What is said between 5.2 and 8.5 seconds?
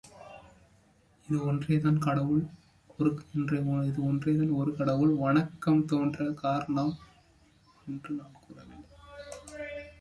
வணக்கம் தோன்றக் காரணம் என்று நான்